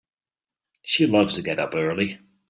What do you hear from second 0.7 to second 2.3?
She loves to get up early.